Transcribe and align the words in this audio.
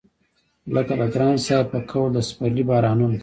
لکه 0.75 0.93
د 0.99 1.01
ګران 1.13 1.35
صاحب 1.45 1.65
په 1.71 1.79
قول 1.89 2.09
د 2.13 2.17
سپرلي 2.29 2.63
بارانونه 2.69 3.17